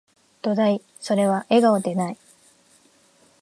[0.41, 2.17] どだい、それは、笑顔でない